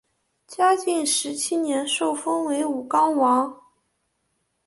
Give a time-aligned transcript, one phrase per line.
[0.47, 3.61] 嘉靖十七年受封为武冈王。